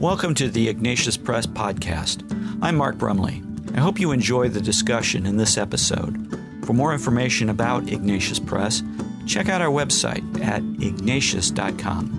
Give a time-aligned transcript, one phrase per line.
[0.00, 2.22] Welcome to the Ignatius Press Podcast.
[2.62, 3.42] I'm Mark Brumley.
[3.74, 6.38] I hope you enjoy the discussion in this episode.
[6.64, 8.84] For more information about Ignatius Press,
[9.26, 12.14] check out our website at ignatius.com.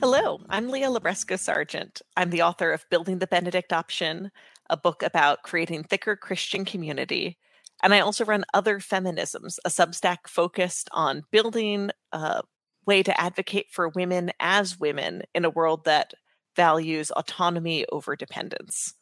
[0.00, 2.02] Hello, I'm Leah Libresco Sargeant.
[2.16, 4.32] I'm the author of Building the Benedict Option,
[4.68, 7.38] a book about creating thicker Christian community.
[7.84, 12.42] And I also run Other Feminisms, a substack focused on building a
[12.86, 16.14] way to advocate for women as women in a world that
[16.56, 18.94] values autonomy over dependence.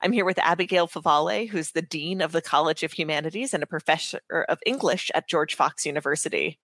[0.00, 3.66] I'm here with Abigail Favale, who's the Dean of the College of Humanities and a
[3.66, 6.58] professor er, of English at George Fox University.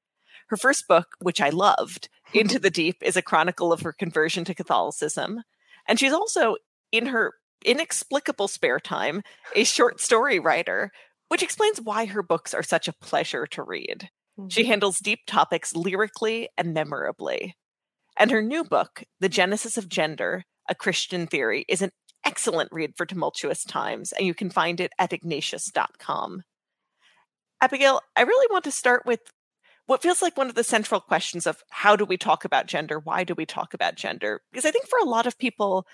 [0.48, 4.44] Her first book, which I loved, Into the Deep, is a chronicle of her conversion
[4.44, 5.42] to Catholicism.
[5.86, 6.56] And she's also,
[6.91, 9.22] in her inexplicable spare time,
[9.55, 10.91] a short story writer,
[11.28, 14.10] which explains why her books are such a pleasure to read.
[14.48, 14.69] She mm-hmm.
[14.69, 17.56] handles deep topics lyrically and memorably.
[18.17, 21.91] And her new book, The Genesis of Gender A Christian Theory, is an
[22.25, 26.42] excellent read for tumultuous times, and you can find it at ignatius.com.
[27.61, 29.20] Abigail, I really want to start with
[29.86, 33.00] what feels like one of the central questions of how do we talk about gender?
[33.00, 34.42] Why do we talk about gender?
[34.52, 35.86] Because I think for a lot of people,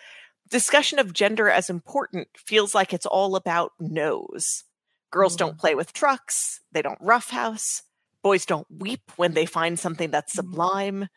[0.51, 4.65] discussion of gender as important feels like it's all about no's.
[5.11, 5.47] Girls mm-hmm.
[5.47, 7.83] don't play with trucks, they don't roughhouse,
[8.25, 10.51] boys don't weep when they find something that's mm-hmm.
[10.51, 11.09] sublime.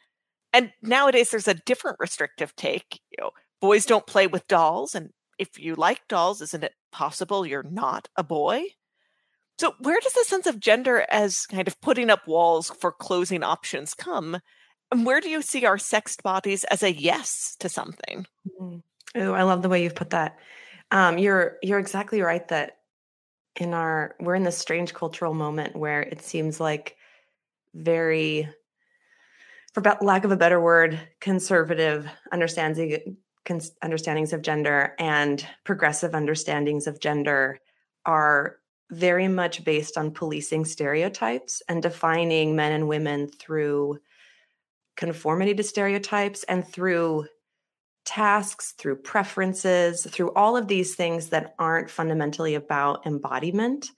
[0.54, 3.02] And nowadays there's a different restrictive take.
[3.10, 7.46] You know, boys don't play with dolls, and if you like dolls, isn't it possible
[7.46, 8.64] you're not a boy?
[9.58, 13.44] So where does the sense of gender as kind of putting up walls for closing
[13.44, 14.40] options come?
[14.92, 18.28] And where do you see our sexed bodies as a yes to something?
[18.62, 18.84] Mm.
[19.16, 20.38] Oh, I love the way you've put that.
[20.92, 22.78] Um, you're you're exactly right that
[23.56, 26.97] in our we're in this strange cultural moment where it seems like
[27.78, 28.50] very
[29.74, 33.18] for lack of a better word conservative understanding
[33.82, 37.60] understandings of gender and progressive understandings of gender
[38.06, 38.58] are
[38.90, 44.00] very much based on policing stereotypes and defining men and women through
[44.96, 47.26] conformity to stereotypes and through
[48.06, 53.92] tasks, through preferences, through all of these things that aren't fundamentally about embodiment.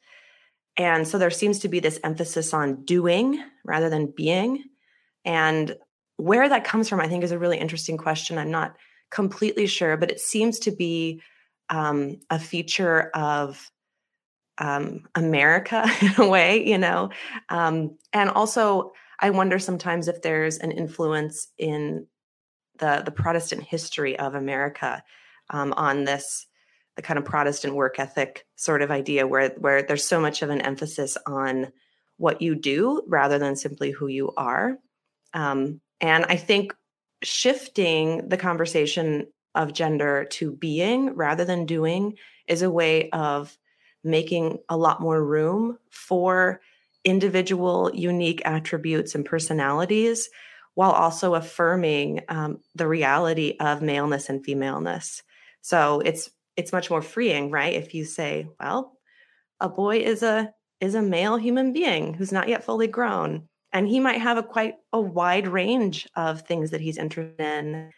[0.79, 4.63] And so there seems to be this emphasis on doing rather than being.
[5.25, 5.75] And
[6.15, 8.37] where that comes from, I think, is a really interesting question.
[8.37, 8.77] I'm not
[9.11, 11.21] completely sure, but it seems to be
[11.69, 13.69] um, a feature of
[14.57, 17.09] um, America in a way, you know.
[17.49, 22.07] Um, and also, I wonder sometimes if there's an influence in
[22.77, 25.03] the the Protestant history of America
[25.49, 26.47] um, on this
[26.99, 30.49] the kind of Protestant work ethic sort of idea where where there's so much of
[30.49, 31.71] an emphasis on
[32.17, 34.77] what you do rather than simply who you are.
[35.33, 36.75] Um, and I think
[37.23, 42.17] shifting the conversation of gender to being rather than doing
[42.49, 43.57] is a way of
[44.03, 46.59] making a lot more room for
[47.05, 50.29] individual unique attributes and personalities
[50.73, 55.23] while also affirming um, the reality of maleness and femaleness.
[55.61, 57.73] So it's it's much more freeing, right?
[57.73, 58.97] If you say, well,
[59.59, 63.87] a boy is a is a male human being who's not yet fully grown and
[63.87, 67.91] he might have a quite a wide range of things that he's interested in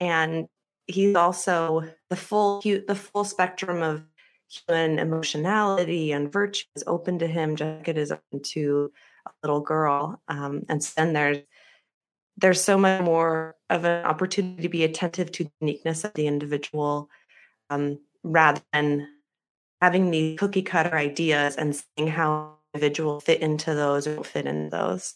[0.00, 0.46] and
[0.86, 4.04] he's also the full the full spectrum of
[4.48, 8.90] human emotionality and virtue is open to him just like it is open to
[9.26, 11.38] a little girl um, and then there's
[12.36, 16.28] there's so much more of an opportunity to be attentive to the uniqueness of the
[16.28, 17.10] individual
[17.68, 19.08] um, rather than
[19.80, 24.70] having these cookie cutter ideas and seeing how individuals fit into those or fit into
[24.70, 25.14] those.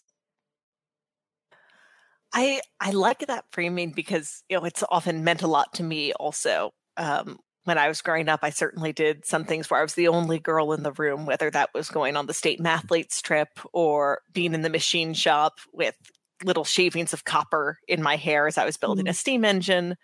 [2.33, 6.13] I I like that framing because you know it's often meant a lot to me
[6.13, 6.71] also.
[6.97, 10.09] Um, when I was growing up, I certainly did some things where I was the
[10.09, 14.19] only girl in the room, whether that was going on the state mathletes trip or
[14.33, 15.95] being in the machine shop with
[16.43, 19.09] little shavings of copper in my hair as I was building mm.
[19.11, 19.95] a steam engine.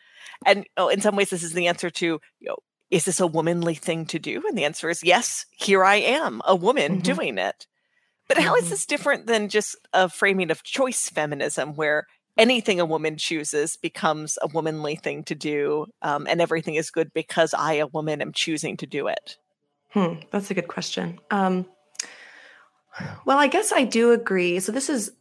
[0.45, 2.57] And oh, in some ways, this is the answer to, you know,
[2.91, 4.43] is this a womanly thing to do?
[4.47, 7.01] And the answer is yes, here I am, a woman mm-hmm.
[7.01, 7.67] doing it.
[8.27, 8.69] But how is mm-hmm.
[8.71, 12.05] this different than just a framing of choice feminism where
[12.37, 17.11] anything a woman chooses becomes a womanly thing to do um, and everything is good
[17.13, 19.37] because I, a woman, am choosing to do it?
[19.89, 21.19] Hmm, that's a good question.
[21.31, 21.65] Um,
[23.25, 24.59] well, I guess I do agree.
[24.59, 25.11] So this is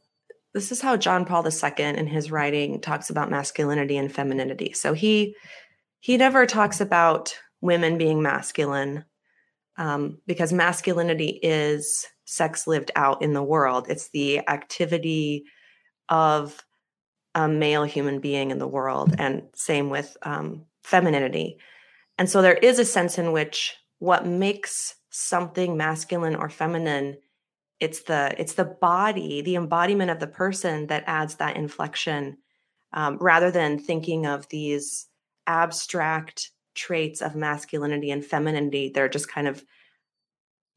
[0.54, 4.72] this is how John Paul II in his writing talks about masculinity and femininity.
[4.72, 5.34] So he
[6.00, 9.04] he never talks about women being masculine
[9.76, 13.86] um, because masculinity is sex lived out in the world.
[13.88, 15.44] It's the activity
[16.08, 16.64] of
[17.34, 21.58] a male human being in the world, and same with um, femininity.
[22.18, 27.16] And so there is a sense in which what makes something masculine or feminine
[27.80, 32.36] it's the it's the body the embodiment of the person that adds that inflection
[32.92, 35.06] um, rather than thinking of these
[35.46, 39.64] abstract traits of masculinity and femininity they're just kind of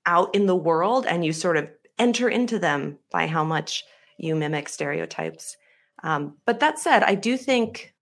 [0.06, 1.70] out in the world and you sort of
[2.00, 3.84] enter into them by how much
[4.18, 5.56] you mimic stereotypes.
[6.04, 7.94] Um, but that said i do think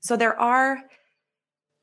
[0.00, 0.78] so there are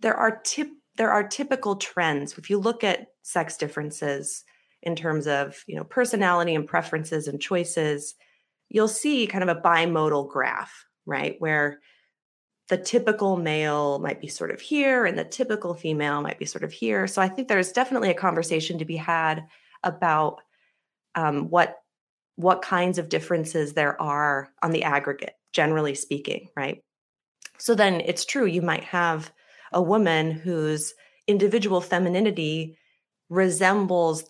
[0.02, 2.38] there are tip there are typical trends.
[2.38, 4.44] If you look at sex differences
[4.84, 8.16] in terms of you know personality and preferences and choices
[8.70, 11.80] you'll see kind of a bimodal graph right where
[12.70, 16.64] the typical male might be sort of here and the typical female might be sort
[16.64, 17.08] of here.
[17.08, 19.46] So i think there's definitely a conversation to be had
[19.84, 20.42] about
[21.16, 21.78] um, what
[22.36, 26.84] what kinds of differences there are on the aggregate generally speaking right?
[27.58, 29.32] So then it's true you might have
[29.74, 30.94] a woman whose
[31.28, 32.78] individual femininity
[33.30, 34.30] resembles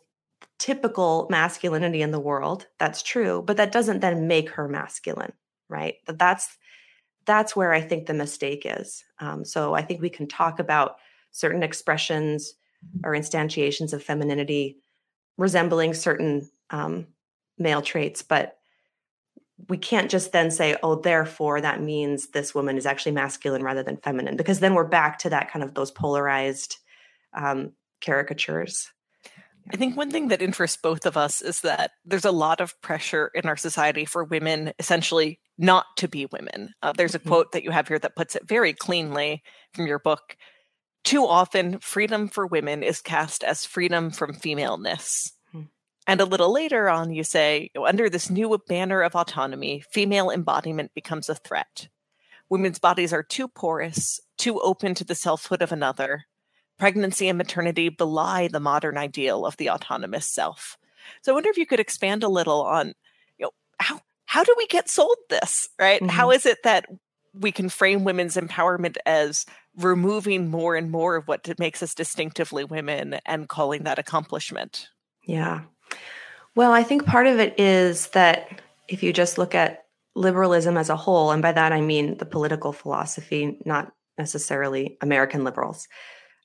[0.58, 5.34] typical masculinity in the world that's true but that doesn't then make her masculine
[5.70, 5.96] right?
[6.06, 6.58] But that's
[7.26, 10.98] that's where i think the mistake is um, so i think we can talk about
[11.32, 12.54] certain expressions
[13.04, 14.78] or instantiations of femininity
[15.38, 17.08] resembling certain um,
[17.58, 18.58] male traits but
[19.68, 23.84] we can't just then say oh therefore that means this woman is actually masculine rather
[23.84, 26.78] than feminine because then we're back to that kind of those polarized
[27.34, 27.72] um,
[28.02, 28.90] caricatures
[29.72, 32.80] I think one thing that interests both of us is that there's a lot of
[32.82, 36.74] pressure in our society for women essentially not to be women.
[36.82, 37.30] Uh, there's a mm-hmm.
[37.30, 39.44] quote that you have here that puts it very cleanly
[39.74, 40.36] from your book.
[41.04, 45.34] Too often, freedom for women is cast as freedom from femaleness.
[45.54, 45.68] Mm-hmm.
[46.08, 50.94] And a little later on, you say, under this new banner of autonomy, female embodiment
[50.96, 51.90] becomes a threat.
[52.50, 56.26] Women's bodies are too porous, too open to the selfhood of another,
[56.80, 60.78] pregnancy and maternity belie the modern ideal of the autonomous self.
[61.22, 62.94] So I wonder if you could expand a little on,
[63.38, 66.02] you know, how how do we get sold this, right?
[66.02, 66.10] Mm-hmm.
[66.10, 66.86] How is it that
[67.34, 69.46] we can frame women's empowerment as
[69.76, 74.88] removing more and more of what makes us distinctively women and calling that accomplishment?
[75.24, 75.62] Yeah.
[76.56, 79.86] Well, I think part of it is that if you just look at
[80.16, 85.44] liberalism as a whole, and by that I mean the political philosophy, not necessarily American
[85.44, 85.88] liberals,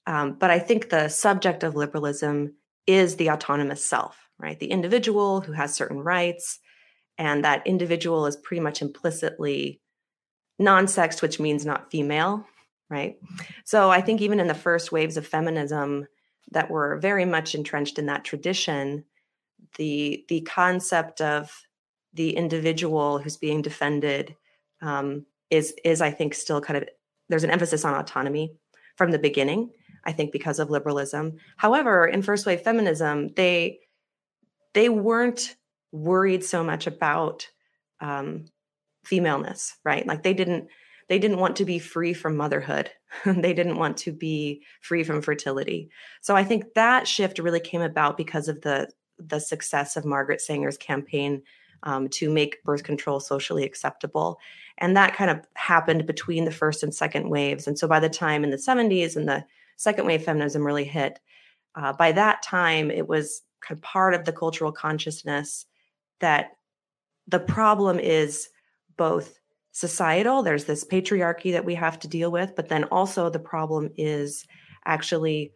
[0.06, 2.54] um, but I think the subject of liberalism
[2.86, 4.58] is the autonomous self, right?
[4.58, 6.58] The individual who has certain rights,
[7.16, 9.80] and that individual is pretty much implicitly
[10.58, 12.46] non sexed, which means not female,
[12.90, 13.16] right?
[13.64, 16.06] So I think even in the first waves of feminism
[16.50, 19.04] that were very much entrenched in that tradition,
[19.76, 21.50] the the concept of
[22.12, 24.36] the individual who's being defended
[24.82, 26.88] um, is is I think still kind of
[27.28, 28.54] there's an emphasis on autonomy
[28.96, 29.70] from the beginning
[30.06, 31.38] I think because of liberalism.
[31.56, 33.80] However, in first wave feminism, they
[34.74, 35.56] they weren't
[35.92, 37.48] worried so much about
[38.00, 38.46] um,
[39.04, 40.06] femaleness, right?
[40.06, 40.68] Like they didn't
[41.08, 42.90] they didn't want to be free from motherhood.
[43.26, 45.90] they didn't want to be free from fertility.
[46.22, 50.40] So I think that shift really came about because of the the success of Margaret
[50.40, 51.42] Sanger's campaign
[51.84, 54.38] um, to make birth control socially acceptable.
[54.78, 57.68] And that kind of happened between the first and second waves.
[57.68, 59.44] And so by the time in the 70s and the
[59.76, 61.20] second wave feminism really hit.
[61.74, 65.66] Uh, by that time, it was kind of part of the cultural consciousness
[66.20, 66.50] that
[67.26, 68.48] the problem is
[68.96, 69.38] both
[69.72, 73.90] societal, there's this patriarchy that we have to deal with, but then also the problem
[73.96, 74.46] is
[74.86, 75.52] actually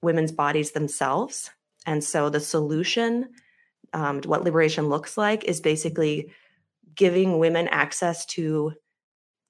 [0.00, 1.50] women's bodies themselves.
[1.84, 3.30] And so the solution,
[3.92, 6.30] um, what liberation looks like, is basically
[6.94, 8.74] giving women access to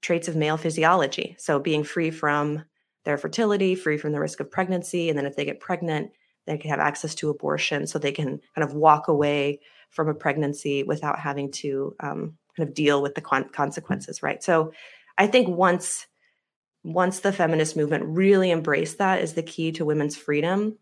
[0.01, 1.37] traits of male physiology.
[1.39, 2.65] So being free from
[3.05, 5.09] their fertility, free from the risk of pregnancy.
[5.09, 6.11] And then if they get pregnant,
[6.47, 10.15] they can have access to abortion so they can kind of walk away from a
[10.15, 14.43] pregnancy without having to um, kind of deal with the con- consequences, right?
[14.43, 14.73] So
[15.17, 16.07] I think once
[16.85, 20.79] once the feminist movement really embraced that as the key to women's freedom,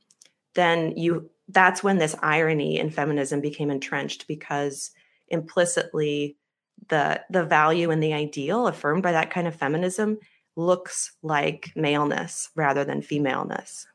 [0.54, 4.90] then you that's when this irony in feminism became entrenched because
[5.28, 6.36] implicitly
[6.88, 10.18] the the value and the ideal affirmed by that kind of feminism
[10.56, 13.86] looks like maleness rather than femaleness.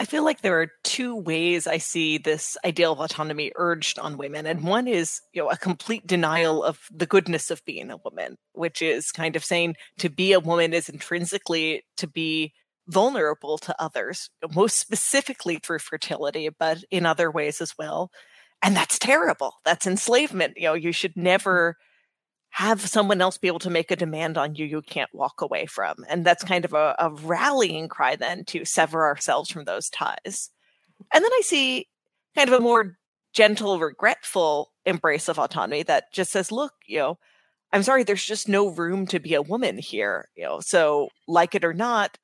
[0.00, 4.16] I feel like there are two ways I see this ideal of autonomy urged on
[4.16, 4.46] women.
[4.46, 8.36] And one is, you know, a complete denial of the goodness of being a woman,
[8.52, 12.52] which is kind of saying to be a woman is intrinsically to be
[12.86, 18.10] vulnerable to others, most specifically through fertility, but in other ways as well.
[18.62, 19.54] And that's terrible.
[19.64, 20.54] That's enslavement.
[20.56, 21.76] You know, you should never
[22.58, 25.64] have someone else be able to make a demand on you you can't walk away
[25.64, 25.94] from.
[26.08, 30.50] And that's kind of a, a rallying cry then to sever ourselves from those ties.
[31.14, 31.86] And then I see
[32.34, 32.96] kind of a more
[33.32, 37.18] gentle, regretful embrace of autonomy that just says, look, you know,
[37.72, 40.28] I'm sorry, there's just no room to be a woman here.
[40.34, 42.18] You know, so like it or not,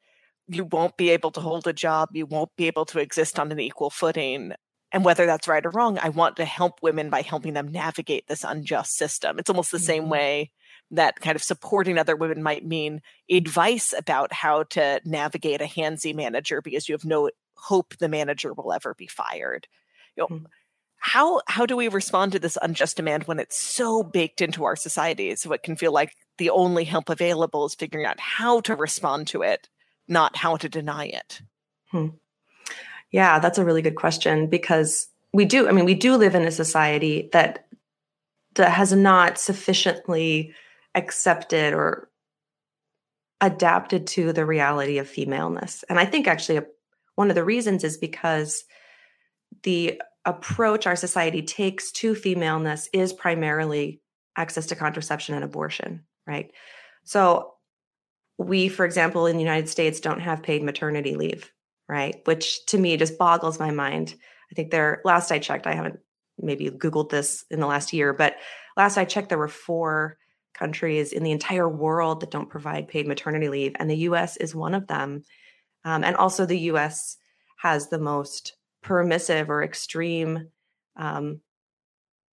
[0.48, 3.52] you won't be able to hold a job, you won't be able to exist on
[3.52, 4.54] an equal footing.
[4.94, 8.28] And whether that's right or wrong, I want to help women by helping them navigate
[8.28, 9.40] this unjust system.
[9.40, 9.86] It's almost the mm-hmm.
[9.86, 10.52] same way
[10.92, 16.14] that kind of supporting other women might mean advice about how to navigate a handsy
[16.14, 19.66] manager because you have no hope the manager will ever be fired.
[20.16, 20.44] You know, mm-hmm.
[20.98, 24.76] how how do we respond to this unjust demand when it's so baked into our
[24.76, 25.34] society?
[25.34, 29.26] So it can feel like the only help available is figuring out how to respond
[29.28, 29.68] to it,
[30.06, 31.42] not how to deny it.
[31.90, 32.10] Hmm.
[33.14, 36.42] Yeah, that's a really good question because we do, I mean, we do live in
[36.42, 37.64] a society that
[38.56, 40.52] that has not sufficiently
[40.96, 42.10] accepted or
[43.40, 45.84] adapted to the reality of femaleness.
[45.88, 46.62] And I think actually
[47.14, 48.64] one of the reasons is because
[49.62, 54.00] the approach our society takes to femaleness is primarily
[54.36, 56.50] access to contraception and abortion, right?
[57.04, 57.52] So
[58.38, 61.52] we, for example, in the United States, don't have paid maternity leave
[61.88, 62.20] right?
[62.24, 64.14] Which to me just boggles my mind.
[64.50, 66.00] I think there, last I checked, I haven't
[66.38, 68.36] maybe Googled this in the last year, but
[68.76, 70.18] last I checked, there were four
[70.54, 74.54] countries in the entire world that don't provide paid maternity leave, and the US is
[74.54, 75.24] one of them.
[75.84, 77.16] Um, and also, the US
[77.58, 80.48] has the most permissive or extreme
[80.96, 81.40] um,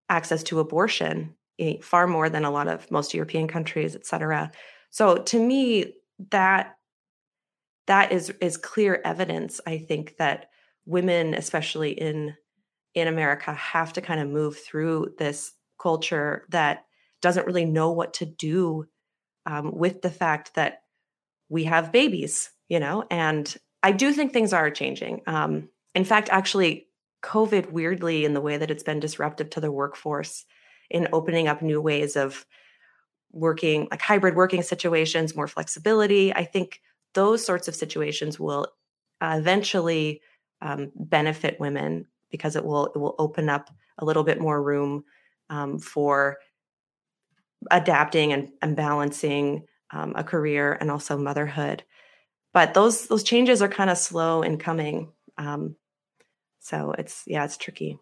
[0.09, 4.51] access to abortion, eh, far more than a lot of most European countries, et cetera.
[4.91, 5.95] So, to me,
[6.31, 6.77] that
[7.91, 10.49] that is is clear evidence i think that
[10.87, 12.35] women especially in
[12.95, 16.85] in america have to kind of move through this culture that
[17.21, 18.87] doesn't really know what to do
[19.47, 20.83] um, with the fact that
[21.49, 23.05] we have babies you know?
[23.11, 25.23] And i do think things are changing.
[25.27, 26.87] Um, in fact actually
[27.23, 30.47] covid weirdly in the way that it's been disruptive to the workforce
[30.89, 32.47] in opening up new ways of
[33.33, 36.81] working like hybrid working situations more flexibility i think
[37.15, 38.69] those sorts of situations will
[39.21, 40.21] uh, eventually
[40.63, 45.05] um, benefit women because it will it will open up a little bit more room
[45.49, 46.39] um, for
[47.71, 51.83] adapting and, and balancing um, a career and also motherhood.
[52.53, 55.13] But those those changes are kind of slow in coming.
[55.39, 55.77] Um,
[56.61, 57.99] so it's yeah, it's tricky.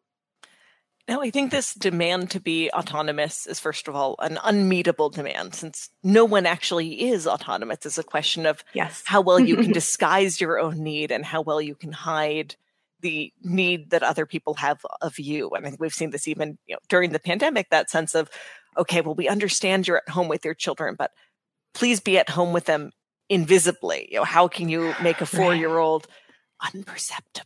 [1.08, 5.54] No, I think this demand to be autonomous is, first of all, an unmeetable demand
[5.54, 7.86] since no one actually is autonomous.
[7.86, 9.02] It's a question of yes.
[9.06, 12.56] how well you can disguise your own need and how well you can hide
[13.00, 15.48] the need that other people have of you.
[15.50, 18.28] And I think we've seen this even you know, during the pandemic that sense of,
[18.76, 21.12] okay, well, we understand you're at home with your children, but
[21.72, 22.90] please be at home with them
[23.30, 24.08] invisibly.
[24.10, 26.06] You know, how can you make a four year old
[26.62, 27.44] unperceptible?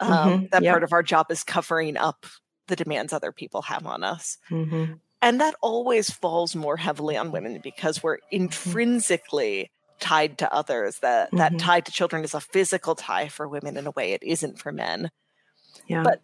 [0.00, 0.46] Um, mm-hmm.
[0.52, 0.72] That yep.
[0.74, 2.26] part of our job is covering up
[2.68, 4.38] the demands other people have on us.
[4.50, 4.94] Mm-hmm.
[5.20, 8.42] And that always falls more heavily on women because we're mm-hmm.
[8.42, 11.00] intrinsically tied to others.
[11.00, 11.38] That mm-hmm.
[11.38, 14.58] that tie to children is a physical tie for women in a way it isn't
[14.58, 15.10] for men.
[15.86, 16.02] Yeah.
[16.02, 16.20] But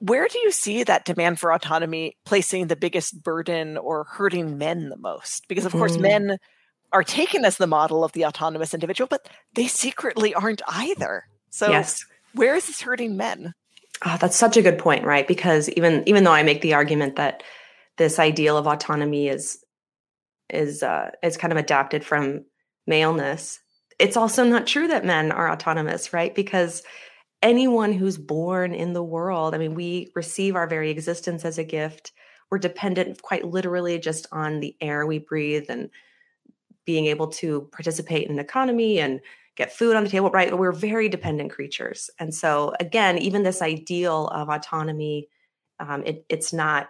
[0.00, 4.90] where do you see that demand for autonomy placing the biggest burden or hurting men
[4.90, 5.48] the most?
[5.48, 6.02] Because of course mm.
[6.02, 6.38] men
[6.92, 11.24] are taken as the model of the autonomous individual, but they secretly aren't either.
[11.50, 12.04] So yes.
[12.34, 13.54] where is this hurting men?
[14.04, 15.26] Oh, that's such a good point, right?
[15.26, 17.42] Because even even though I make the argument that
[17.96, 19.64] this ideal of autonomy is
[20.50, 22.44] is uh, is kind of adapted from
[22.86, 23.60] maleness,
[23.98, 26.34] it's also not true that men are autonomous, right?
[26.34, 26.82] Because
[27.42, 31.64] anyone who's born in the world, I mean, we receive our very existence as a
[31.64, 32.12] gift.
[32.50, 35.90] We're dependent, quite literally, just on the air we breathe and
[36.86, 39.20] being able to participate in an economy and
[39.58, 40.56] get food on the table, right?
[40.56, 42.10] We're very dependent creatures.
[42.20, 45.28] And so again, even this ideal of autonomy,
[45.80, 46.88] um, it, it's not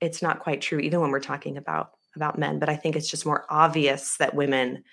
[0.00, 2.60] it's not quite true, even when we're talking about about men.
[2.60, 4.84] But I think it's just more obvious that women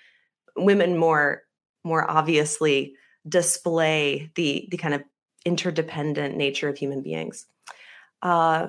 [0.56, 1.42] women more
[1.84, 2.94] more obviously
[3.26, 5.04] display the the kind of
[5.46, 7.46] interdependent nature of human beings.
[8.22, 8.68] Uh,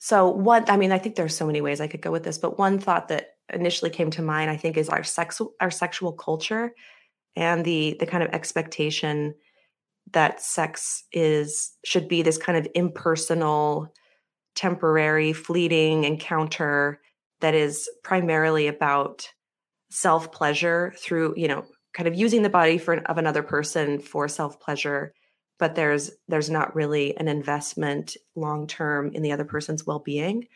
[0.00, 2.36] so what I mean, I think there's so many ways I could go with this,
[2.36, 6.12] but one thought that initially came to mind, I think, is our sex our sexual
[6.12, 6.74] culture
[7.36, 9.34] and the the kind of expectation
[10.12, 13.92] that sex is should be this kind of impersonal
[14.54, 17.00] temporary fleeting encounter
[17.40, 19.28] that is primarily about
[19.90, 24.28] self pleasure through you know kind of using the body for of another person for
[24.28, 25.12] self pleasure
[25.58, 30.46] but there's there's not really an investment long term in the other person's well being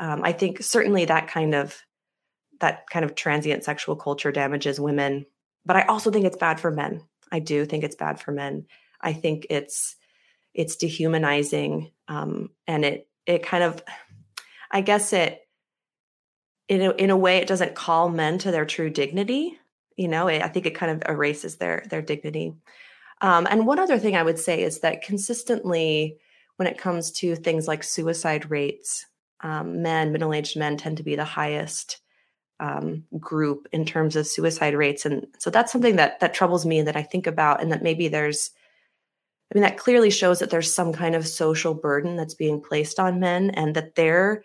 [0.00, 1.82] um, i think certainly that kind of
[2.60, 5.26] that kind of transient sexual culture damages women,
[5.68, 7.02] but I also think it's bad for men.
[7.30, 8.66] I do think it's bad for men.
[9.00, 9.94] I think it's
[10.54, 13.84] it's dehumanizing um, and it it kind of
[14.70, 15.40] I guess it
[16.68, 19.58] in a, in a way it doesn't call men to their true dignity.
[19.96, 22.54] You know, it, I think it kind of erases their their dignity.
[23.20, 26.16] Um, and one other thing I would say is that consistently,
[26.56, 29.04] when it comes to things like suicide rates,
[29.40, 32.00] um, men, middle aged men, tend to be the highest
[32.60, 36.78] um, group in terms of suicide rates, and so that's something that that troubles me
[36.78, 38.50] and that I think about, and that maybe there's,
[39.52, 42.98] I mean, that clearly shows that there's some kind of social burden that's being placed
[42.98, 44.44] on men, and that their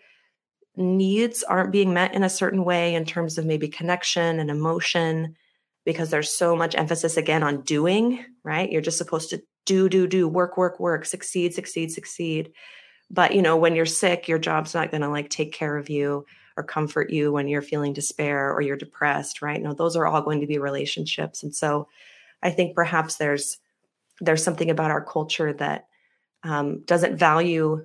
[0.76, 5.36] needs aren't being met in a certain way in terms of maybe connection and emotion
[5.84, 8.72] because there's so much emphasis again on doing, right?
[8.72, 12.52] You're just supposed to do, do, do, work, work, work, succeed, succeed, succeed.
[13.10, 15.90] But, you know, when you're sick, your job's not going to like take care of
[15.90, 16.24] you
[16.56, 19.60] or comfort you when you're feeling despair or you're depressed, right?
[19.60, 21.42] No, those are all going to be relationships.
[21.42, 21.88] And so
[22.42, 23.58] I think perhaps there's
[24.20, 25.88] there's something about our culture that
[26.44, 27.84] um, doesn't value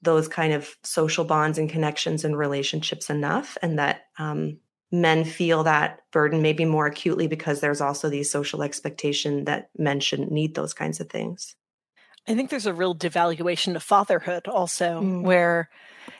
[0.00, 4.58] those kind of social bonds and connections and relationships enough and that um,
[4.90, 10.00] men feel that burden maybe more acutely because there's also the social expectation that men
[10.00, 11.54] shouldn't need those kinds of things.
[12.28, 15.22] I think there's a real devaluation of fatherhood also, mm.
[15.22, 15.70] where,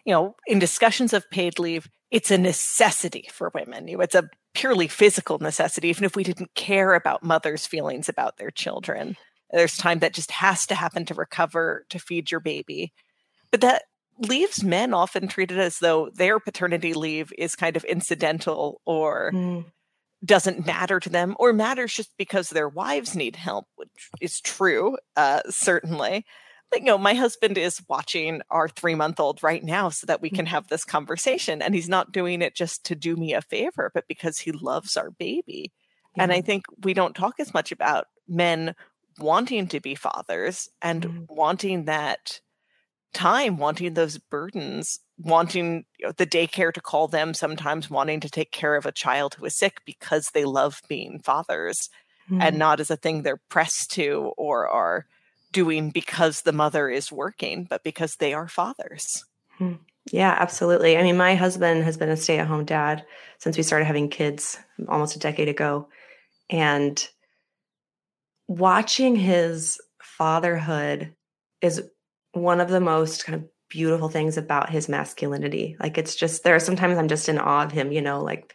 [0.05, 3.89] you know, in discussions of paid leave, it's a necessity for women.
[3.89, 8.09] You know, it's a purely physical necessity, even if we didn't care about mothers' feelings
[8.09, 9.17] about their children.
[9.51, 12.93] There's time that just has to happen to recover to feed your baby.
[13.51, 13.85] But that
[14.19, 19.65] leaves men often treated as though their paternity leave is kind of incidental or mm.
[20.25, 24.97] doesn't matter to them or matters just because their wives need help, which is true,
[25.17, 26.25] uh, certainly.
[26.75, 30.31] You know, my husband is watching our three month old right now so that we
[30.31, 30.55] can mm-hmm.
[30.55, 31.63] have this conversation.
[31.63, 34.97] And he's not doing it just to do me a favor, but because he loves
[34.97, 35.73] our baby.
[36.17, 36.25] Yeah.
[36.25, 38.75] And I think we don't talk as much about men
[39.19, 41.27] wanting to be fathers and mm.
[41.29, 42.41] wanting that
[43.13, 48.31] time wanting those burdens wanting you know, the daycare to call them sometimes wanting to
[48.31, 51.91] take care of a child who is sick because they love being fathers
[52.31, 52.43] mm.
[52.43, 55.07] and not as a thing they're pressed to or are
[55.53, 59.25] doing because the mother is working but because they are fathers
[59.61, 59.79] mm.
[60.11, 63.05] yeah absolutely i mean my husband has been a stay-at-home dad
[63.39, 65.89] since we started having kids almost a decade ago
[66.51, 67.09] and
[68.49, 71.15] watching his fatherhood
[71.61, 71.83] is
[72.33, 75.77] one of the most kind of beautiful things about his masculinity.
[75.81, 78.55] Like it's just there are sometimes I'm just in awe of him, you know, like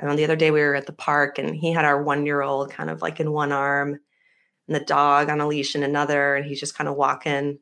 [0.00, 2.24] I know the other day we were at the park and he had our one
[2.24, 4.00] year old kind of like in one arm
[4.68, 7.58] and the dog on a leash in another, and he's just kind of walking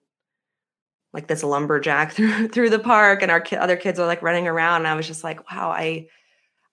[1.12, 4.47] like this lumberjack through through the park, and our ki- other kids are like running
[4.47, 4.83] around.
[4.83, 6.09] And I was just like, wow, I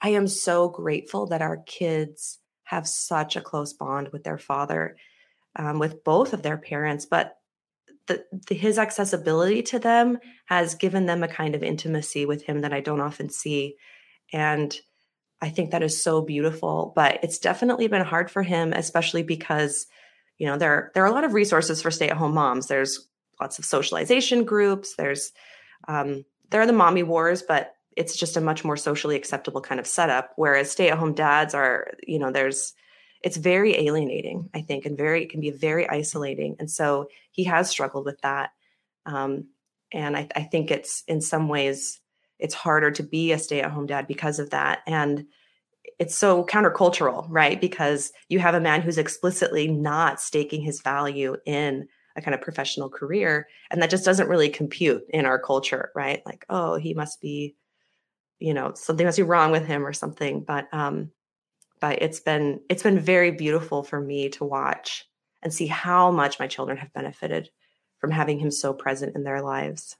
[0.01, 4.97] I am so grateful that our kids have such a close bond with their father,
[5.55, 7.37] um, with both of their parents, but
[8.07, 12.61] the, the, his accessibility to them has given them a kind of intimacy with him
[12.61, 13.75] that I don't often see.
[14.33, 14.75] And
[15.41, 19.87] I think that is so beautiful, but it's definitely been hard for him, especially because,
[20.43, 22.67] you know, there, there are a lot of resources for stay at home moms.
[22.67, 23.07] There's
[23.39, 24.93] lots of socialization groups.
[24.97, 25.31] There's,
[25.87, 29.79] um, there are the mommy wars, but it's just a much more socially acceptable kind
[29.79, 30.33] of setup.
[30.35, 32.73] Whereas stay at home dads are, you know, there's,
[33.21, 36.57] it's very alienating, I think, and very, it can be very isolating.
[36.59, 38.49] And so he has struggled with that.
[39.05, 39.47] Um,
[39.93, 42.01] and I, I think it's in some ways,
[42.37, 44.79] it's harder to be a stay at home dad because of that.
[44.87, 45.27] And
[46.03, 47.61] it's so countercultural, right?
[47.61, 51.87] Because you have a man who's explicitly not staking his value in
[52.17, 53.47] a kind of professional career.
[53.71, 56.21] And that just doesn't really compute in our culture, right?
[56.25, 57.55] Like, oh, he must be,
[58.37, 60.43] you know, something must be wrong with him or something.
[60.43, 61.11] But um,
[61.79, 65.05] but it's been it's been very beautiful for me to watch
[65.41, 67.49] and see how much my children have benefited
[67.99, 69.95] from having him so present in their lives.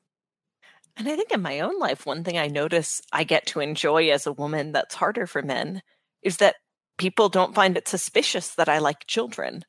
[0.98, 4.10] And I think in my own life, one thing I notice I get to enjoy
[4.10, 5.82] as a woman that's harder for men
[6.24, 6.56] is that
[6.98, 9.64] people don't find it suspicious that I like children.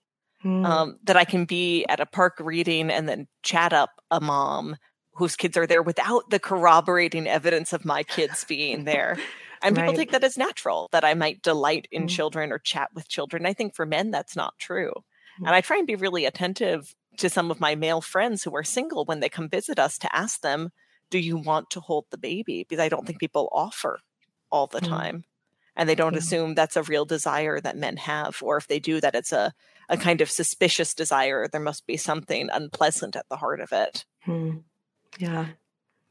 [0.44, 0.66] Mm.
[0.66, 4.76] Um, that I can be at a park reading and then chat up a mom
[5.14, 9.16] whose kids are there without the corroborating evidence of my kids being there.
[9.62, 9.96] And people right.
[9.96, 13.46] take that as natural that I might delight in mm children or chat with children.
[13.46, 14.92] I think for men, that's not true.
[15.40, 18.54] mm And I try and be really attentive to some of my male friends who
[18.54, 20.70] are single when they come visit us to ask them,
[21.10, 22.66] Do you want to hold the baby?
[22.68, 24.00] Because I don't think people offer
[24.50, 25.24] all the mm time.
[25.76, 26.20] And they don't yeah.
[26.20, 28.38] assume that's a real desire that men have.
[28.42, 29.52] Or if they do, that it's a,
[29.88, 31.48] a kind of suspicious desire.
[31.48, 34.04] There must be something unpleasant at the heart of it.
[34.22, 34.58] Hmm.
[35.18, 35.46] Yeah.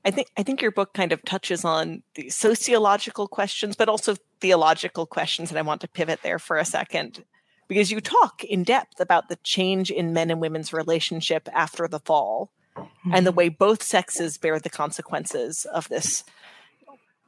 [0.06, 4.16] I think I think your book kind of touches on the sociological questions, but also
[4.42, 7.24] theological questions, and I want to pivot there for a second
[7.68, 12.00] because you talk in depth about the change in men and women's relationship after the
[12.00, 13.14] fall mm-hmm.
[13.14, 13.38] and the mm-hmm.
[13.38, 16.24] way both sexes bear the consequences of this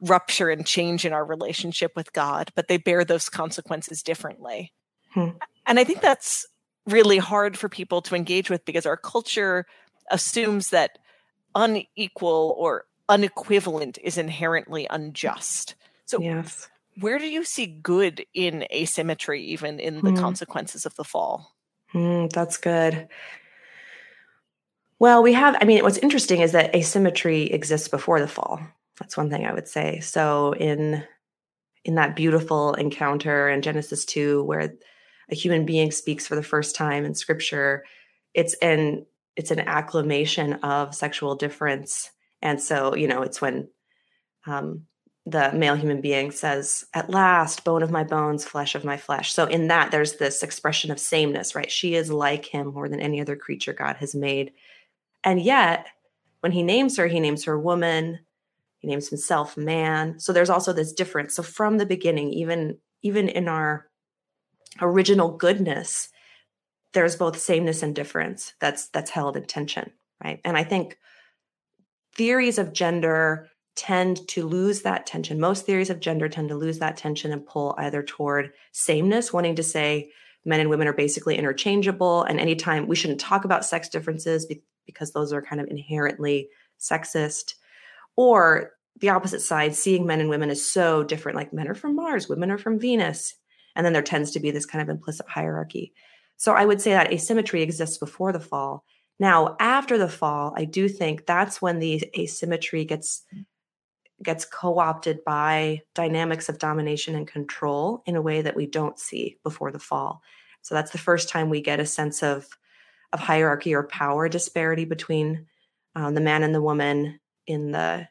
[0.00, 4.72] rupture and change in our relationship with God, but they bear those consequences differently.
[5.12, 5.30] Hmm.
[5.66, 6.46] And I think that's
[6.86, 9.66] really hard for people to engage with because our culture
[10.10, 10.98] assumes that
[11.54, 15.74] unequal or unequivalent is inherently unjust.
[16.04, 16.68] So, yes.
[17.00, 20.18] where do you see good in asymmetry, even in the mm.
[20.18, 21.52] consequences of the fall?
[21.94, 23.08] Mm, that's good.
[24.98, 28.60] Well, we have, I mean, what's interesting is that asymmetry exists before the fall.
[28.98, 30.00] That's one thing I would say.
[30.00, 31.04] So, in
[31.86, 34.72] in that beautiful encounter in Genesis 2 where
[35.30, 37.84] a human being speaks for the first time in scripture
[38.34, 39.06] it's an
[39.36, 42.10] it's an acclamation of sexual difference.
[42.42, 43.68] And so you know it's when
[44.46, 44.82] um,
[45.24, 49.32] the male human being says at last bone of my bones flesh of my flesh.
[49.32, 51.70] So in that there's this expression of sameness right?
[51.70, 54.52] She is like him more than any other creature god has made.
[55.22, 55.86] And yet
[56.40, 58.20] when he names her he names her woman
[58.78, 60.18] he names himself man.
[60.20, 61.34] So there's also this difference.
[61.34, 63.86] So from the beginning even even in our
[64.80, 66.08] original goodness
[66.92, 68.54] there's both sameness and difference.
[68.60, 70.40] That's that's held in tension right?
[70.44, 70.98] And i think
[72.14, 75.38] theories of gender tend to lose that tension.
[75.38, 79.56] Most theories of gender tend to lose that tension and pull either toward sameness wanting
[79.56, 80.10] to say
[80.46, 84.50] men and women are basically interchangeable and anytime we shouldn't talk about sex differences
[84.86, 86.48] because those are kind of inherently
[86.80, 87.54] sexist
[88.16, 91.94] or the opposite side seeing men and women is so different like men are from
[91.94, 93.34] mars women are from venus
[93.76, 95.92] and then there tends to be this kind of implicit hierarchy.
[96.38, 98.84] So I would say that asymmetry exists before the fall.
[99.20, 103.22] Now, after the fall, I do think that's when the asymmetry gets
[104.22, 109.36] gets co-opted by dynamics of domination and control in a way that we don't see
[109.44, 110.22] before the fall.
[110.62, 112.48] So that's the first time we get a sense of
[113.12, 115.46] of hierarchy or power disparity between
[115.94, 118.08] um, the man and the woman in the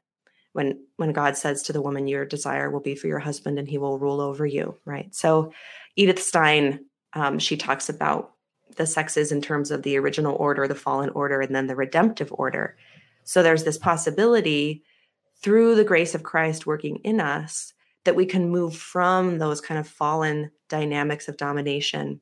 [0.53, 3.67] when when God says to the woman, "Your desire will be for your husband, and
[3.67, 5.13] he will rule over you." Right.
[5.13, 5.51] So,
[5.95, 8.35] Edith Stein, um, she talks about
[8.75, 12.33] the sexes in terms of the original order, the fallen order, and then the redemptive
[12.33, 12.77] order.
[13.23, 14.83] So there's this possibility
[15.41, 19.79] through the grace of Christ working in us that we can move from those kind
[19.79, 22.21] of fallen dynamics of domination,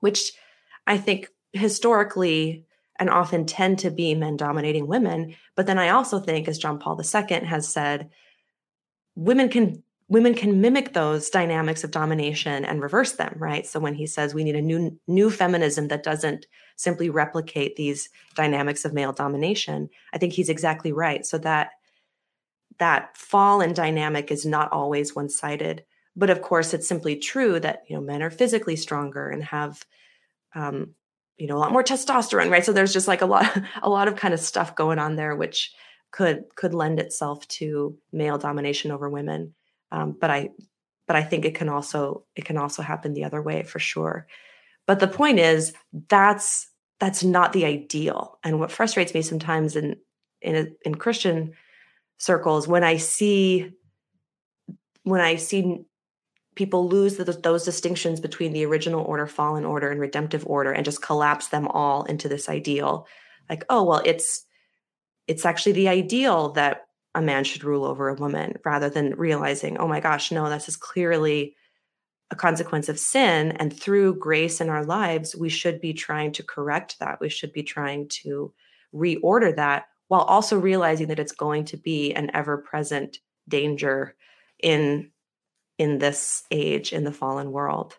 [0.00, 0.32] which
[0.86, 2.66] I think historically
[2.98, 5.34] and often tend to be men dominating women.
[5.54, 8.10] But then I also think, as John Paul II has said,
[9.14, 13.94] women can women can mimic those dynamics of domination and reverse them right so when
[13.94, 18.94] he says we need a new new feminism that doesn't simply replicate these dynamics of
[18.94, 21.72] male domination i think he's exactly right so that
[22.78, 25.84] that fall in dynamic is not always one-sided
[26.16, 29.84] but of course it's simply true that you know men are physically stronger and have
[30.54, 30.94] um,
[31.38, 32.64] you know a lot more testosterone right?
[32.64, 35.34] So there's just like a lot a lot of kind of stuff going on there
[35.34, 35.72] which
[36.10, 39.54] could could lend itself to male domination over women.
[39.90, 40.50] Um, but i
[41.06, 44.26] but i think it can also it can also happen the other way for sure.
[44.86, 45.72] But the point is
[46.08, 46.68] that's
[47.00, 48.38] that's not the ideal.
[48.42, 49.96] And what frustrates me sometimes in
[50.40, 51.52] in a, in christian
[52.18, 53.70] circles when i see
[55.02, 55.84] when i see
[56.58, 60.84] people lose the, those distinctions between the original order, fallen order, and redemptive order, and
[60.84, 63.06] just collapse them all into this ideal.
[63.48, 64.44] Like, oh well, it's
[65.28, 69.78] it's actually the ideal that a man should rule over a woman, rather than realizing,
[69.78, 71.54] oh my gosh, no, this is clearly
[72.30, 73.52] a consequence of sin.
[73.52, 77.20] And through grace in our lives, we should be trying to correct that.
[77.20, 78.52] We should be trying to
[78.92, 83.18] reorder that while also realizing that it's going to be an ever present
[83.48, 84.16] danger
[84.60, 85.10] in
[85.78, 87.96] in this age in the fallen world.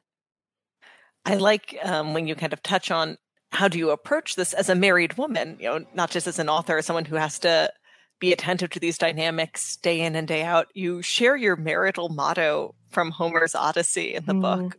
[1.25, 3.17] I like um, when you kind of touch on
[3.51, 6.49] how do you approach this as a married woman, you know, not just as an
[6.49, 7.71] author, someone who has to
[8.19, 10.67] be attentive to these dynamics day in and day out.
[10.73, 14.41] You share your marital motto from Homer's Odyssey in the mm.
[14.41, 14.77] book,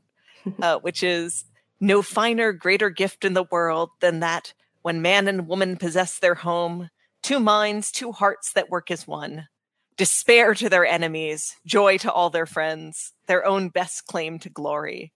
[0.62, 1.44] uh, which is
[1.80, 6.34] no finer, greater gift in the world than that when man and woman possess their
[6.34, 6.90] home,
[7.22, 9.48] two minds, two hearts that work as one
[9.96, 15.12] despair to their enemies, joy to all their friends, their own best claim to glory.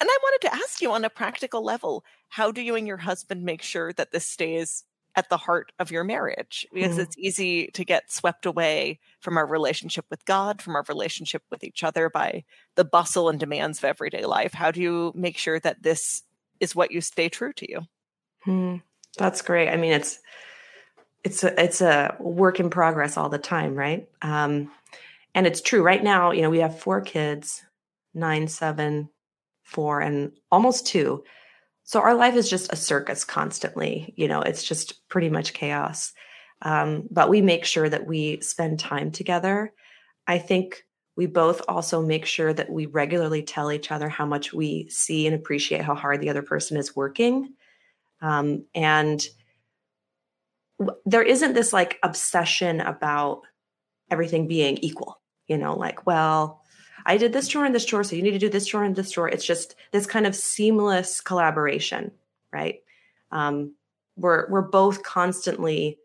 [0.00, 2.96] And I wanted to ask you on a practical level, how do you and your
[2.98, 4.84] husband make sure that this stays
[5.16, 6.66] at the heart of your marriage?
[6.74, 7.02] Because mm.
[7.02, 11.62] it's easy to get swept away from our relationship with God, from our relationship with
[11.62, 12.44] each other by
[12.74, 14.52] the bustle and demands of everyday life.
[14.52, 16.24] How do you make sure that this
[16.58, 17.80] is what you stay true to you?
[18.46, 18.82] Mm.
[19.16, 19.68] That's great.
[19.68, 20.18] I mean, it's
[21.24, 24.08] it's a it's a work in progress all the time, right?
[24.22, 24.70] Um,
[25.34, 25.82] and it's true.
[25.82, 27.62] Right now, you know, we have four kids,
[28.12, 29.08] nine, seven,
[29.62, 31.24] four, and almost two.
[31.82, 34.14] So our life is just a circus constantly.
[34.16, 36.12] You know, it's just pretty much chaos.
[36.62, 39.72] Um, but we make sure that we spend time together.
[40.26, 40.84] I think
[41.16, 45.26] we both also make sure that we regularly tell each other how much we see
[45.26, 47.54] and appreciate how hard the other person is working.
[48.20, 49.24] Um, and
[51.04, 53.42] there isn't this like obsession about
[54.10, 56.62] everything being equal, you know, like, well,
[57.06, 58.96] I did this chore and this chore, so you need to do this chore and
[58.96, 59.28] this chore.
[59.28, 62.12] It's just this kind of seamless collaboration,
[62.52, 62.80] right?
[63.30, 63.74] Um,
[64.16, 65.98] we're we're both constantly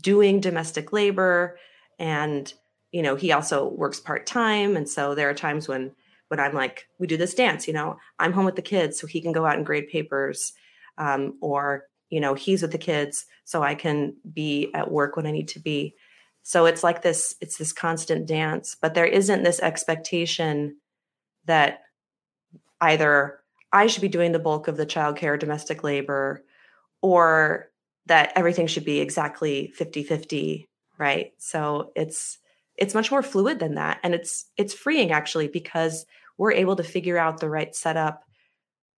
[0.00, 1.58] doing domestic labor
[1.98, 2.52] and
[2.90, 5.92] you know he also works part-time and so there are times when
[6.28, 9.06] when i'm like we do this dance you know i'm home with the kids so
[9.06, 10.52] he can go out and grade papers
[10.98, 15.26] um, or you know he's with the kids so i can be at work when
[15.26, 15.94] i need to be.
[16.46, 20.76] So it's like this it's this constant dance but there isn't this expectation
[21.46, 21.80] that
[22.80, 23.40] either
[23.72, 26.44] i should be doing the bulk of the childcare domestic labor
[27.00, 27.70] or
[28.06, 30.66] that everything should be exactly 50-50
[30.98, 31.32] right?
[31.38, 32.38] So it's
[32.76, 36.06] it's much more fluid than that and it's it's freeing actually because
[36.38, 38.24] we're able to figure out the right setup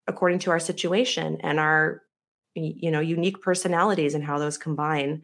[0.07, 2.03] according to our situation and our
[2.57, 5.23] you know unique personalities and how those combine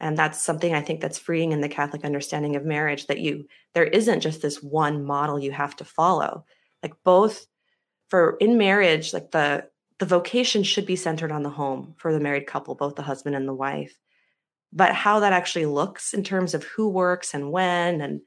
[0.00, 3.44] and that's something i think that's freeing in the catholic understanding of marriage that you
[3.74, 6.44] there isn't just this one model you have to follow
[6.82, 7.46] like both
[8.08, 9.64] for in marriage like the
[10.00, 13.36] the vocation should be centered on the home for the married couple, both the husband
[13.36, 13.94] and the wife.
[14.72, 18.22] But how that actually looks in terms of who works and when and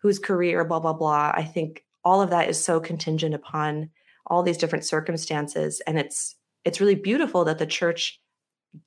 [0.00, 3.90] whose career, blah, blah, blah, I think all of that is so contingent upon
[4.26, 5.82] all these different circumstances.
[5.86, 8.20] And it's it's really beautiful that the church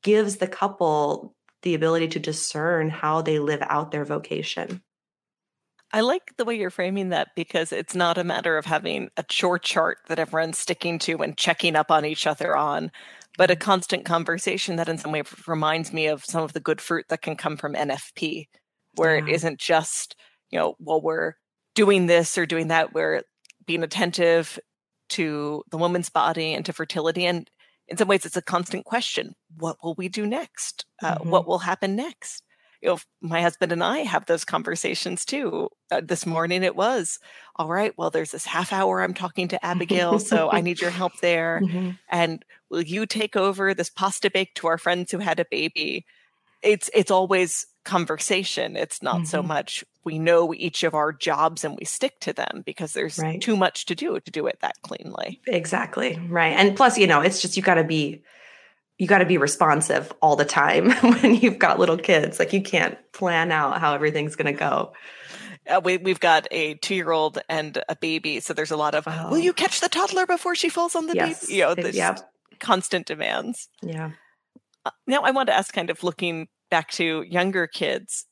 [0.01, 4.81] gives the couple the ability to discern how they live out their vocation.
[5.93, 9.23] I like the way you're framing that because it's not a matter of having a
[9.23, 12.91] chore chart that everyone's sticking to and checking up on each other on,
[13.38, 13.62] but a mm-hmm.
[13.62, 17.21] constant conversation that in some way reminds me of some of the good fruit that
[17.21, 18.47] can come from NFP,
[18.95, 19.23] where yeah.
[19.23, 20.15] it isn't just,
[20.49, 21.36] you know, well, we're
[21.75, 23.21] doing this or doing that, we're
[23.65, 24.59] being attentive
[25.09, 27.25] to the woman's body and to fertility.
[27.25, 27.49] And
[27.88, 30.86] in some ways, it's a constant question what will we do next?
[31.02, 31.30] Uh, mm-hmm.
[31.30, 32.43] What will happen next?
[32.84, 35.69] you know, my husband and I have those conversations too.
[35.89, 37.17] Uh, this morning it was,
[37.56, 40.91] all right, well, there's this half hour I'm talking to Abigail, so I need your
[40.91, 41.62] help there.
[41.63, 41.91] Mm-hmm.
[42.10, 46.06] And will you take over this pasta bake to our friends who had a baby?
[46.62, 48.76] It's it's always conversation.
[48.76, 49.26] It's not mm-hmm.
[49.26, 53.18] so much we know each of our jobs and we stick to them because there's
[53.20, 53.42] right.
[53.42, 55.42] too much to do to do it that cleanly.
[55.48, 56.20] Exactly.
[56.30, 56.54] Right.
[56.54, 58.24] And plus, you know, it's just you got to be
[58.98, 62.39] you got to be responsive all the time when you've got little kids.
[62.39, 64.94] Like you can't plan out how everything's going to go.
[65.68, 68.39] Uh, we, we've got a two year old and a baby.
[68.39, 69.30] So there's a lot of, oh.
[69.30, 71.42] will you catch the toddler before she falls on the yes.
[71.42, 71.54] baby?
[71.54, 72.20] You know, there's yep.
[72.60, 73.70] constant demands.
[73.82, 74.12] Yeah.
[74.86, 78.26] Uh, now I want to ask kind of looking back to younger kids,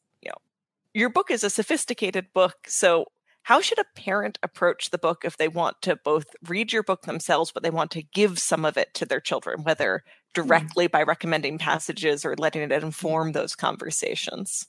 [0.93, 2.55] your book is a sophisticated book.
[2.67, 3.05] So
[3.43, 7.03] how should a parent approach the book if they want to both read your book
[7.03, 10.03] themselves, but they want to give some of it to their children, whether
[10.43, 10.43] Hmm.
[10.43, 14.67] directly by recommending passages or letting it inform those conversations?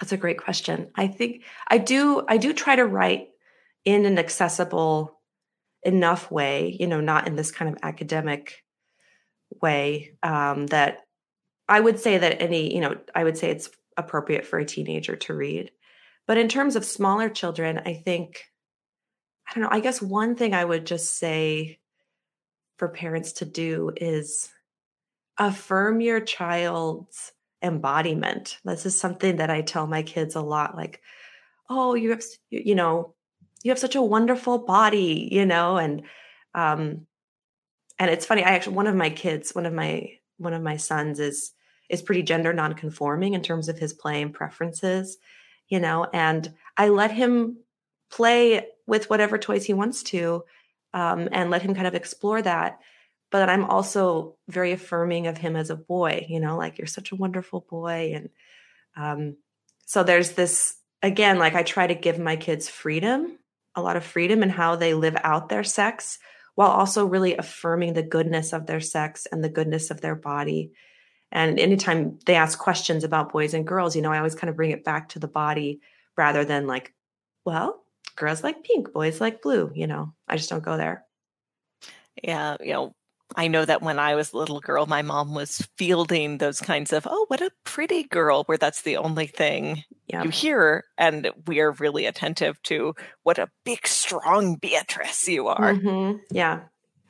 [0.00, 0.90] That's a great question.
[0.94, 3.28] I think I do I do try to write
[3.84, 5.20] in an accessible
[5.82, 8.64] enough way, you know, not in this kind of academic
[9.62, 10.98] way um, that
[11.68, 15.16] I would say that any, you know, I would say it's appropriate for a teenager
[15.16, 15.70] to read.
[16.26, 18.44] But in terms of smaller children, I think
[19.48, 21.78] I don't know, I guess one thing I would just say
[22.76, 24.50] for parents to do is
[25.38, 27.32] affirm your child's
[27.62, 28.58] embodiment.
[28.64, 31.00] This is something that I tell my kids a lot like,
[31.70, 33.14] oh, you have, you know,
[33.62, 36.02] you have such a wonderful body, you know, and,
[36.54, 37.06] um,
[37.98, 38.44] and it's funny.
[38.44, 41.52] I actually, one of my kids, one of my, one of my sons is,
[41.88, 45.18] is pretty gender nonconforming in terms of his play and preferences,
[45.68, 47.58] you know, and I let him
[48.10, 50.44] play with whatever toys he wants to,
[50.94, 52.78] um, and let him kind of explore that
[53.30, 57.12] but I'm also very affirming of him as a boy, you know, like you're such
[57.12, 58.12] a wonderful boy.
[58.14, 58.28] And
[58.96, 59.36] um,
[59.84, 63.38] so there's this, again, like I try to give my kids freedom,
[63.74, 66.18] a lot of freedom in how they live out their sex,
[66.54, 70.72] while also really affirming the goodness of their sex and the goodness of their body.
[71.30, 74.56] And anytime they ask questions about boys and girls, you know, I always kind of
[74.56, 75.80] bring it back to the body
[76.16, 76.94] rather than like,
[77.44, 77.82] well,
[78.16, 81.04] girls like pink, boys like blue, you know, I just don't go there.
[82.22, 82.94] Yeah, you know,
[83.36, 86.92] I know that when I was a little girl, my mom was fielding those kinds
[86.92, 90.22] of, oh, what a pretty girl, where that's the only thing yeah.
[90.22, 90.84] you hear.
[90.96, 95.74] And we are really attentive to what a big, strong Beatrice you are.
[95.74, 96.18] Mm-hmm.
[96.30, 96.60] Yeah.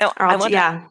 [0.00, 0.86] I want yeah.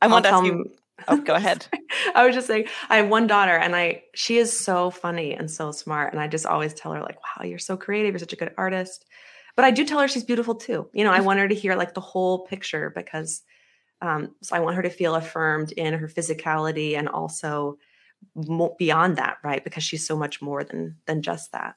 [0.00, 0.70] I want to ask you.
[1.08, 1.66] Oh, go ahead.
[2.14, 5.50] I was just saying, I have one daughter, and I she is so funny and
[5.50, 8.12] so smart, and I just always tell her like, "Wow, you're so creative.
[8.12, 9.04] You're such a good artist."
[9.56, 10.88] But I do tell her she's beautiful too.
[10.92, 13.42] You know, I want her to hear like the whole picture because
[14.02, 17.78] um, so I want her to feel affirmed in her physicality and also
[18.78, 19.62] beyond that, right?
[19.62, 21.76] Because she's so much more than than just that.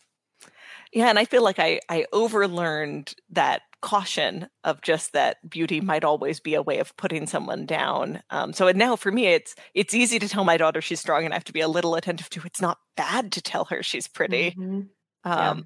[0.94, 6.04] Yeah, and I feel like I I overlearned that caution of just that beauty might
[6.04, 8.22] always be a way of putting someone down.
[8.30, 11.26] Um, so and now for me, it's it's easy to tell my daughter she's strong,
[11.26, 12.42] and I have to be a little attentive to.
[12.46, 14.52] It's not bad to tell her she's pretty.
[14.52, 14.82] Mm-hmm.
[15.26, 15.50] Yeah.
[15.50, 15.66] Um,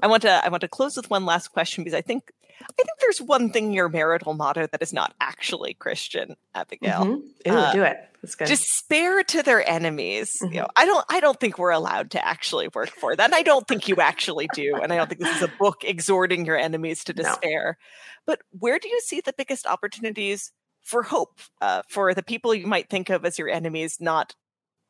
[0.00, 2.82] I want to I want to close with one last question because I think I
[2.82, 7.04] think there's one thing your marital motto that is not actually Christian, Abigail.
[7.04, 7.52] Mm-hmm.
[7.52, 7.96] Ooh, uh, do it.
[8.22, 8.48] That's good.
[8.48, 10.30] Despair to their enemies.
[10.42, 10.54] Mm-hmm.
[10.54, 13.24] You know, I don't I don't think we're allowed to actually work for that.
[13.24, 14.76] And I don't think you actually do.
[14.76, 17.78] And I don't think this is a book exhorting your enemies to despair.
[17.78, 17.84] No.
[18.26, 22.66] But where do you see the biggest opportunities for hope uh, for the people you
[22.66, 24.34] might think of as your enemies, not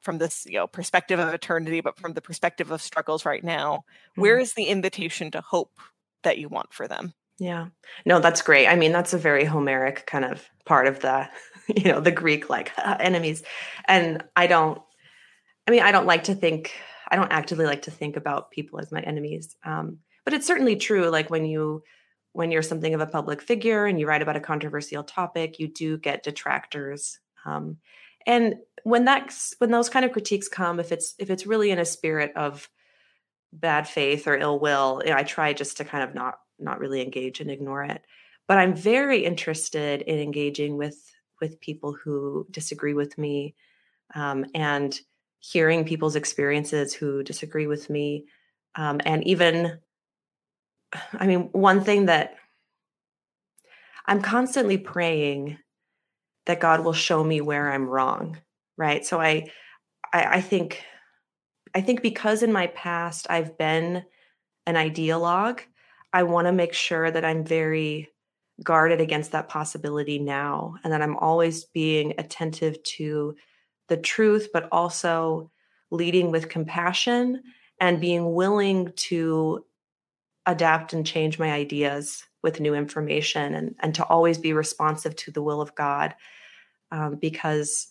[0.01, 3.79] from this you know perspective of eternity, but from the perspective of struggles right now?
[4.13, 4.21] Mm-hmm.
[4.21, 5.73] Where is the invitation to hope
[6.23, 7.15] that you want for them?
[7.39, 7.67] Yeah.
[8.07, 8.69] No, that's great.
[8.69, 11.29] I mean, that's a very Homeric kind of part of the,
[11.75, 13.43] you know, the Greek like enemies.
[13.87, 14.81] And I don't,
[15.67, 16.73] I mean, I don't like to think,
[17.09, 19.57] I don't actively like to think about people as my enemies.
[19.65, 21.09] Um, but it's certainly true.
[21.09, 21.83] Like when you,
[22.33, 25.69] when you're something of a public figure and you write about a controversial topic, you
[25.69, 27.19] do get detractors.
[27.47, 27.79] Um,
[28.27, 31.79] and when that's when those kind of critiques come, if it's if it's really in
[31.79, 32.69] a spirit of
[33.53, 37.41] bad faith or ill will, I try just to kind of not not really engage
[37.41, 38.03] and ignore it.
[38.47, 43.55] But i'm very interested in engaging with with people who disagree with me
[44.15, 44.99] um, and
[45.41, 48.27] hearing people's experiences who disagree with me
[48.77, 49.79] um, and even
[51.15, 52.35] i mean one thing that
[54.07, 55.59] i'm constantly praying
[56.47, 58.39] that god will show me where i'm wrong
[58.77, 59.05] right?
[59.07, 59.47] So i
[60.13, 60.83] i, I think
[61.75, 64.05] i think because in my past i've been
[64.67, 65.61] an ideologue
[66.15, 68.09] I want to make sure that I'm very
[68.63, 73.35] guarded against that possibility now and that I'm always being attentive to
[73.89, 75.51] the truth, but also
[75.91, 77.43] leading with compassion
[77.81, 79.65] and being willing to
[80.47, 85.33] adapt and change my ideas with new information and, and to always be responsive to
[85.33, 86.15] the will of God.
[86.93, 87.89] Um, because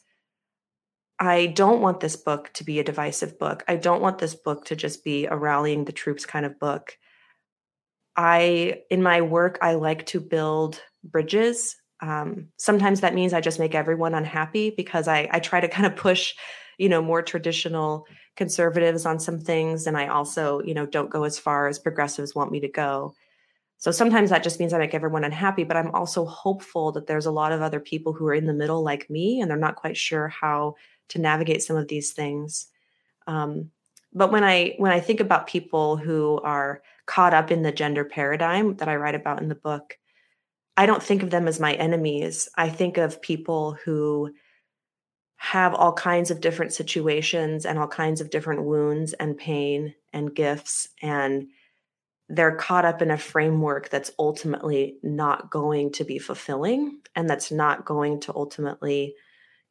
[1.20, 3.66] I don't want this book to be a divisive book.
[3.68, 6.98] I don't want this book to just be a rallying the troops kind of book.
[8.16, 11.76] I, in my work, I like to build bridges.
[12.02, 15.86] Um, sometimes that means I just make everyone unhappy because I, I try to kind
[15.86, 16.34] of push,
[16.78, 19.88] you know, more traditional conservatives on some things.
[19.88, 23.16] And I also, you know, don't go as far as progressives want me to go.
[23.78, 27.26] So sometimes that just means I make everyone unhappy, but I'm also hopeful that there's
[27.26, 29.76] a lot of other people who are in the middle like me and they're not
[29.76, 30.76] quite sure how
[31.10, 32.68] to navigate some of these things.
[33.28, 33.72] Um,
[34.14, 38.06] but when I when I think about people who are caught up in the gender
[38.06, 39.98] paradigm that I write about in the book,
[40.76, 42.50] I don't think of them as my enemies.
[42.58, 44.32] I think of people who
[45.44, 50.34] have all kinds of different situations and all kinds of different wounds and pain and
[50.34, 51.48] gifts and
[52.30, 57.52] they're caught up in a framework that's ultimately not going to be fulfilling and that's
[57.52, 59.16] not going to ultimately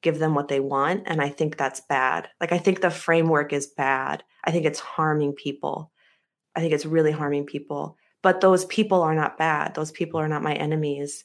[0.02, 2.28] give them what they want and i think that's bad.
[2.40, 4.22] Like i think the framework is bad.
[4.44, 5.91] I think it's harming people
[6.54, 7.96] I think it's really harming people.
[8.22, 9.74] But those people are not bad.
[9.74, 11.24] Those people are not my enemies.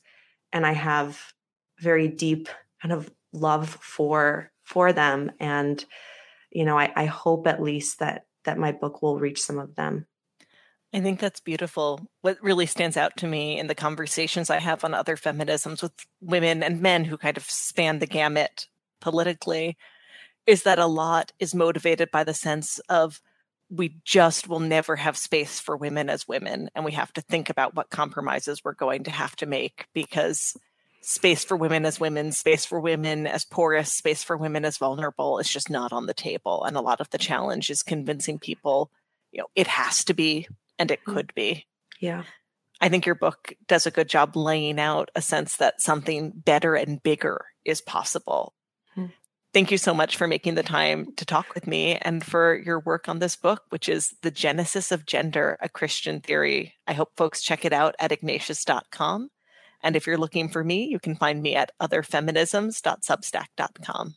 [0.52, 1.34] And I have
[1.80, 2.50] very deep
[2.82, 5.32] kind of love for for them.
[5.40, 5.84] And,
[6.52, 9.76] you know, I, I hope at least that that my book will reach some of
[9.76, 10.08] them.
[10.94, 12.08] I think that's beautiful.
[12.22, 15.92] What really stands out to me in the conversations I have on other feminisms with
[16.22, 18.68] women and men who kind of span the gamut
[19.02, 19.78] politically
[20.46, 23.22] is that a lot is motivated by the sense of
[23.70, 27.50] we just will never have space for women as women and we have to think
[27.50, 30.56] about what compromises we're going to have to make because
[31.02, 35.40] space for women as women space for women as porous space for women as vulnerable
[35.40, 38.90] is just not on the table and a lot of the challenge is convincing people
[39.32, 40.48] you know it has to be
[40.80, 41.14] and it mm.
[41.14, 41.66] could be
[42.00, 42.24] yeah
[42.82, 46.76] i think your book does a good job laying out a sense that something better
[46.76, 48.54] and bigger is possible
[49.58, 52.80] Thank you so much for making the time to talk with me and for your
[52.80, 56.76] work on this book, which is The Genesis of Gender, a Christian Theory.
[56.86, 59.32] I hope folks check it out at ignatius.com.
[59.82, 64.16] And if you're looking for me, you can find me at otherfeminisms.substack.com.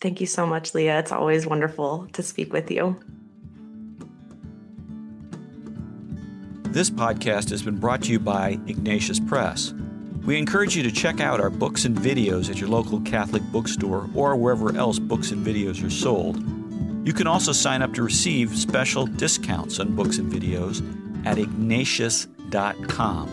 [0.00, 1.00] Thank you so much, Leah.
[1.00, 2.98] It's always wonderful to speak with you.
[6.70, 9.74] This podcast has been brought to you by Ignatius Press.
[10.24, 14.08] We encourage you to check out our books and videos at your local Catholic bookstore
[14.14, 16.36] or wherever else books and videos are sold.
[17.04, 20.80] You can also sign up to receive special discounts on books and videos
[21.26, 23.28] at ignatius.com.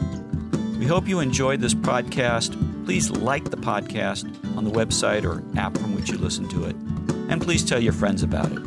[0.80, 2.56] We hope you enjoyed this podcast.
[2.86, 4.26] Please like the podcast
[4.58, 6.76] on the website or app from which you listen to it.
[7.30, 8.58] And please tell your friends about it.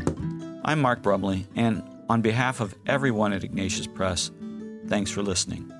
[0.64, 4.30] I'm Mark Brumley, and on behalf of everyone at Ignatius Press,
[4.86, 5.72] thanks for listening.